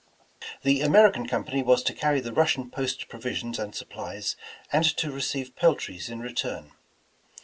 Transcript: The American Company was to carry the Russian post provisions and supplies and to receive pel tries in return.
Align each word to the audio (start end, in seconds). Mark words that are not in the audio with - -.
The 0.63 0.81
American 0.81 1.27
Company 1.27 1.61
was 1.61 1.83
to 1.83 1.93
carry 1.93 2.19
the 2.21 2.33
Russian 2.33 2.71
post 2.71 3.07
provisions 3.07 3.59
and 3.59 3.75
supplies 3.75 4.35
and 4.73 4.83
to 4.97 5.11
receive 5.11 5.55
pel 5.55 5.75
tries 5.75 6.09
in 6.09 6.21
return. 6.21 6.71